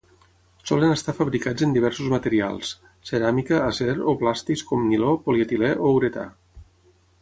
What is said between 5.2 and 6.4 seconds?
polietilè o uretà.